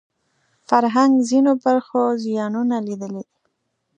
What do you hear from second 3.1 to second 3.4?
دي